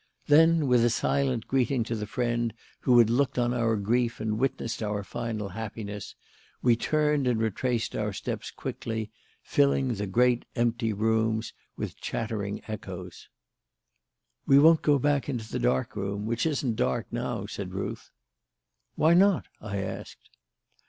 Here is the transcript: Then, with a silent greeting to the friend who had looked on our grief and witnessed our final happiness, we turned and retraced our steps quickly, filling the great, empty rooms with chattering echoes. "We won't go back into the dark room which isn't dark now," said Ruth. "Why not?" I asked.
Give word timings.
Then, 0.25 0.65
with 0.65 0.83
a 0.83 0.89
silent 0.89 1.47
greeting 1.47 1.83
to 1.83 1.93
the 1.93 2.07
friend 2.07 2.55
who 2.79 2.97
had 2.97 3.11
looked 3.11 3.37
on 3.37 3.53
our 3.53 3.75
grief 3.75 4.19
and 4.19 4.39
witnessed 4.39 4.81
our 4.81 5.03
final 5.03 5.49
happiness, 5.49 6.15
we 6.63 6.75
turned 6.75 7.27
and 7.27 7.39
retraced 7.39 7.95
our 7.95 8.11
steps 8.11 8.49
quickly, 8.49 9.11
filling 9.43 9.93
the 9.93 10.07
great, 10.07 10.45
empty 10.55 10.91
rooms 10.91 11.53
with 11.77 11.97
chattering 12.01 12.63
echoes. 12.67 13.29
"We 14.47 14.57
won't 14.57 14.81
go 14.81 14.97
back 14.97 15.29
into 15.29 15.47
the 15.47 15.59
dark 15.59 15.95
room 15.95 16.25
which 16.25 16.47
isn't 16.47 16.77
dark 16.77 17.05
now," 17.13 17.45
said 17.45 17.71
Ruth. 17.71 18.09
"Why 18.95 19.13
not?" 19.13 19.49
I 19.61 19.83
asked. 19.83 20.31